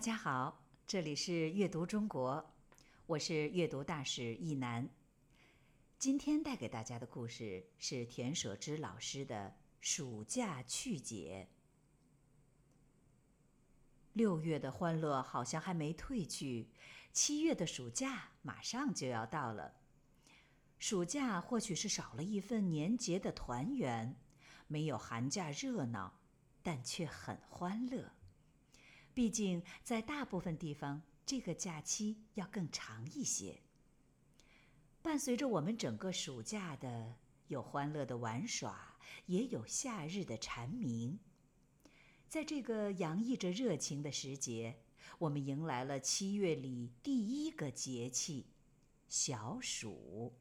[0.00, 2.54] 大家好，这里是阅读中国，
[3.04, 4.88] 我是阅读大使易楠。
[5.98, 9.48] 今天带给大家的故事是田舍之老师的
[9.78, 11.50] 《暑假趣解》。
[14.14, 16.70] 六月的欢乐好像还没褪去，
[17.12, 19.74] 七月的暑假马上就要到了。
[20.78, 24.16] 暑假或许是少了一份年节的团圆，
[24.66, 26.18] 没有寒假热闹，
[26.62, 28.10] 但却很欢乐。
[29.20, 33.60] 毕竟，在大部分地方，这个假期要更长一些。
[35.02, 41.18] 伴随着我们整个暑假的，有欢乐的玩耍，也有夏日的蝉鸣。
[42.30, 44.80] 在这个洋溢着热情的时节，
[45.18, 48.46] 我们迎来了七月里第一个节气——
[49.10, 50.32] 小暑。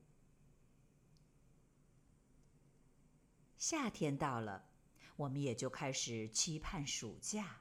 [3.57, 4.69] 夏天到了，
[5.17, 7.59] 我们也就开始期盼暑假。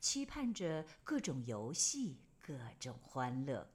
[0.00, 3.70] 期盼着各种游戏，各种欢乐。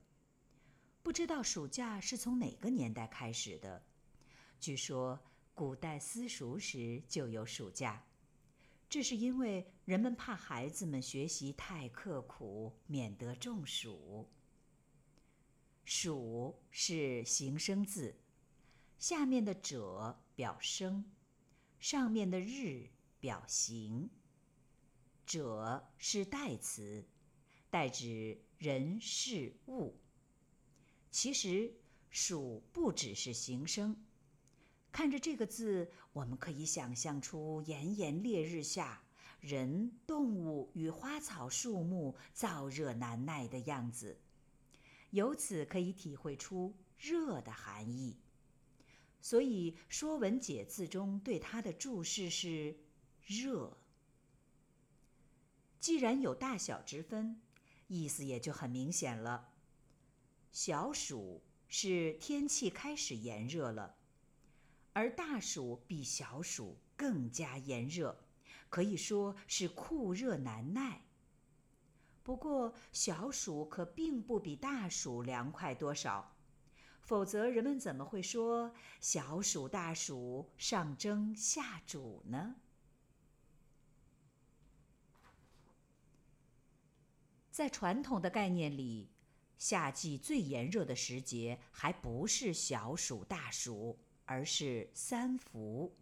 [1.02, 3.86] 不知道暑假是从哪个年代开始的？
[4.60, 5.20] 据说
[5.54, 8.04] 古代私塾时就有暑假，
[8.90, 14.30] 这是因为人们怕孩子们学习太刻苦，免得中暑。
[15.86, 18.20] 暑是形声字，
[18.98, 21.10] 下面的者表声，
[21.80, 22.90] 上面的日
[23.22, 24.10] 表形。
[25.28, 27.06] 者是代词，
[27.70, 30.00] 代指人事物。
[31.12, 31.74] 其实
[32.10, 33.96] 暑不只是形声，
[34.90, 39.04] 看着这个字，我们可以想象出炎炎烈日下，
[39.42, 44.18] 人、动物与花草树木燥热难耐的样子，
[45.10, 48.18] 由此可以体会出热的含义。
[49.20, 52.78] 所以《说文解字》中对它的注释是
[53.26, 53.78] 热。
[55.80, 57.42] 既然有大小之分，
[57.88, 59.50] 意思也就很明显了。
[60.52, 63.96] 小暑是天气开始炎热了，
[64.94, 68.26] 而大暑比小暑更加炎热，
[68.70, 71.04] 可以说是酷热难耐。
[72.24, 76.36] 不过小暑可并不比大暑凉快多少，
[77.02, 82.56] 否则人们怎么会说小暑大暑上蒸下煮呢？
[87.58, 89.10] 在传统的概念里，
[89.58, 95.98] 夏季最炎热的时节还不是小暑大暑，而是三伏。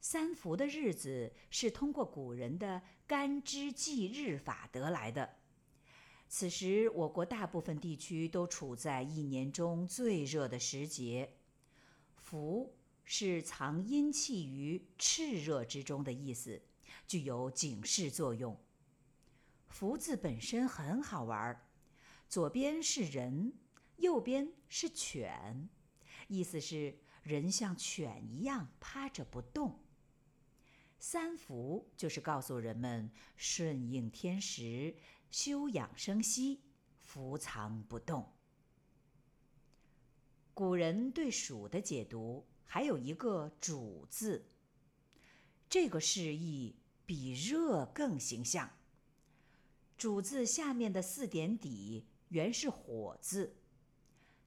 [0.00, 5.28] 三伏的日子是通过古人的干支纪日法得来的。
[6.26, 11.34] 此时，我国大部分地区都处在一年中最热的时节。
[12.16, 12.74] 伏
[13.04, 16.62] 是藏阴气于炽热之中的意思，
[17.06, 18.58] 具有警示作用。
[19.74, 21.60] 福字本身很好玩，
[22.28, 23.52] 左边是人，
[23.96, 25.68] 右边是犬，
[26.28, 29.80] 意思是人像犬一样趴着不动。
[31.00, 34.94] 三伏就是告诉人们顺应天时，
[35.28, 36.62] 休养生息，
[37.00, 38.32] 伏藏不动。
[40.54, 44.46] 古人对暑的解读还有一个“主”字，
[45.68, 48.70] 这个释义比热更形象。
[50.04, 53.56] 主字下面的四点底原是火字。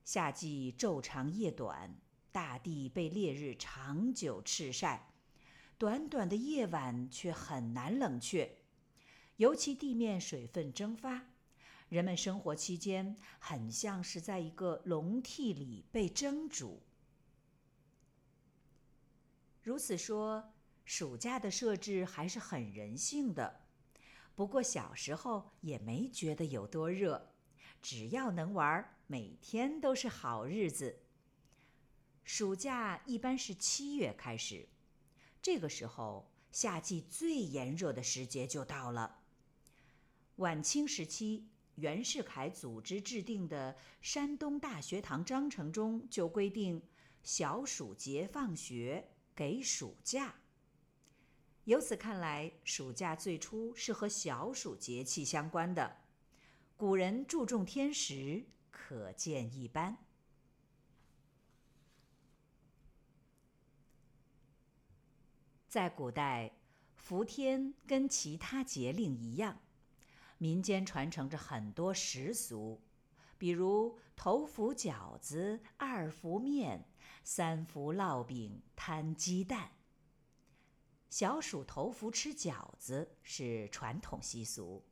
[0.05, 1.99] 夏季昼长夜短，
[2.31, 5.09] 大地被烈日长久赤晒，
[5.75, 8.59] 短短的夜晚却很难冷却，
[9.37, 11.23] 尤其地面水分蒸发，
[11.89, 16.83] 人们生活期间很像是在一个笼屉里被蒸煮。
[19.63, 20.53] 如此说，
[20.85, 23.61] 暑假的设置还是很人性的。
[24.37, 27.33] 不过小时候也没觉得有多热，
[27.81, 30.99] 只要能玩，每天都是好日子。
[32.23, 34.69] 暑假一般是七月开始，
[35.41, 39.21] 这个时候夏季最炎热的时节就到了。
[40.35, 43.73] 晚清时期，袁世凯组织制定的
[44.03, 46.79] 《山东大学堂章程》中就规定，
[47.23, 50.35] 小暑节放学，给暑假。
[51.67, 55.97] 由此看来，暑假最初是和小暑节气相关的。
[56.77, 59.97] 古人注重天时，可见一斑。
[65.67, 66.53] 在古代，
[66.95, 69.59] 伏天跟其他节令一样，
[70.37, 72.81] 民间传承着很多食俗，
[73.37, 76.87] 比如头伏饺子、二伏面、
[77.25, 79.73] 三伏烙饼、摊鸡蛋。
[81.09, 84.83] 小暑头伏吃饺子是传统习俗，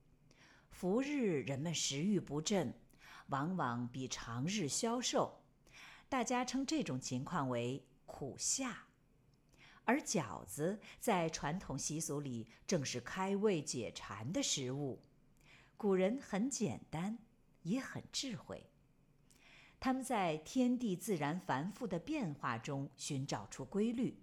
[0.70, 2.74] 伏日人们食欲不振，
[3.28, 5.42] 往往比常日消瘦，
[6.08, 8.88] 大家称这种情况为苦夏。
[9.84, 15.04] 而饺子在传统习俗里正是开胃解馋的食物。
[15.78, 17.20] 古人很简单，
[17.64, 18.66] 也很智慧。
[19.80, 24.18] 他们在天地自然繁复的变化中寻找出规律，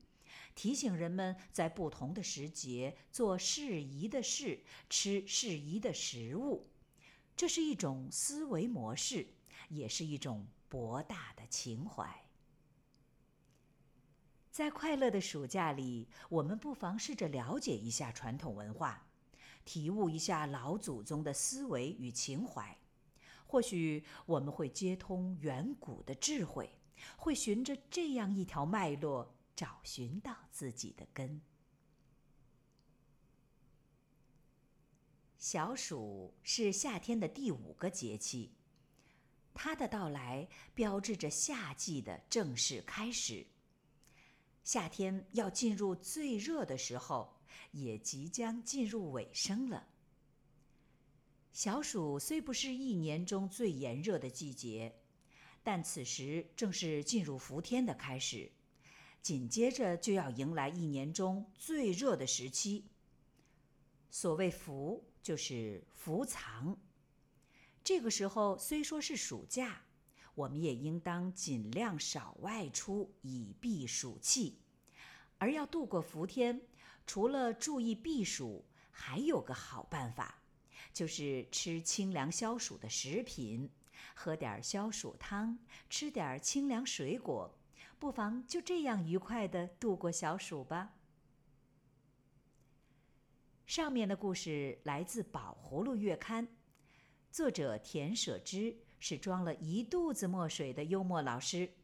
[0.55, 6.69] 提醒人们在不同的时节做适宜的事，吃适宜的食物。
[7.35, 9.27] 这是一种思维模式，
[9.69, 12.27] 也是一种博大的情怀。
[14.51, 19.07] 在快乐的暑假里，我们不妨试着了解一下传统文化，
[19.65, 22.77] 体悟一下老祖宗的思维与情怀。
[23.47, 26.71] 或许我们会接通远古的智慧，
[27.17, 31.41] 会循着这样一条脉络找寻到自己的根。
[35.39, 38.53] 小暑是夏天的第五个节气，
[39.53, 43.45] 它的到来标志着夏季的正式开始。
[44.63, 47.37] 夏天要进入最热的时候，
[47.73, 49.89] 也即将进入尾声了。
[51.53, 54.95] 小暑虽不是一年中最炎热的季节，
[55.65, 58.51] 但此时正是进入伏天的开始，
[59.23, 62.85] 紧接着就要迎来一年中最热的时期。
[64.11, 66.77] 所谓伏，就是伏藏。
[67.85, 69.83] 这个时候虽说是暑假，
[70.35, 74.59] 我们也应当尽量少外出，以避暑气。
[75.39, 76.61] 而要度过伏天，
[77.07, 80.43] 除了注意避暑，还有个好办法。
[80.93, 83.71] 就是吃清凉消暑的食品，
[84.15, 85.59] 喝点消暑汤，
[85.89, 87.51] 吃点清凉水果，
[88.03, 90.95] 不妨就这样愉快的度过小暑吧。
[93.65, 96.45] 上面的故事来自《宝葫芦月刊》，
[97.31, 101.75] 作者田舍之是装了一肚子墨水的幽默老师，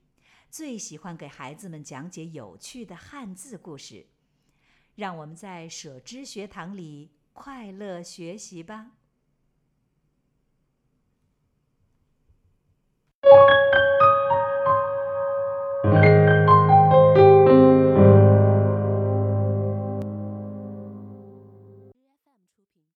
[0.51, 4.05] 最喜欢给孩子们讲解有趣的汉字故事。
[4.97, 8.98] 让我们在舍之学堂里快乐学习吧。